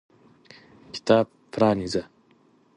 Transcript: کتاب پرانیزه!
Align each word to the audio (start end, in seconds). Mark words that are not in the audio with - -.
کتاب 0.93 1.27
پرانیزه! 1.51 2.03